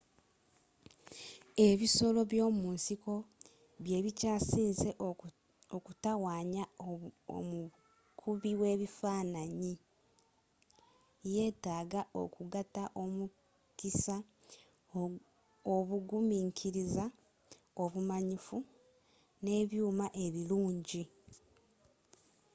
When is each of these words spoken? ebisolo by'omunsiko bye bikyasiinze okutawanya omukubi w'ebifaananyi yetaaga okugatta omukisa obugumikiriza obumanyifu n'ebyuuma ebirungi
ebisolo 1.67 2.21
by'omunsiko 2.31 3.13
bye 3.83 3.99
bikyasiinze 4.05 4.89
okutawanya 5.75 6.63
omukubi 7.35 8.51
w'ebifaananyi 8.61 9.73
yetaaga 11.33 12.01
okugatta 12.21 12.83
omukisa 13.03 14.15
obugumikiriza 15.75 17.05
obumanyifu 17.83 18.57
n'ebyuuma 19.43 20.05
ebirungi 20.25 21.03